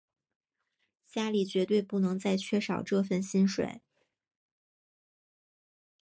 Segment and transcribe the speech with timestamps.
[1.07, 3.83] 家里绝对不能再缺少这份薪水